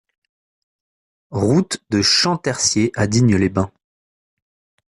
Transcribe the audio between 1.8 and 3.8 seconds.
de Champtercier à Digne-les-Bains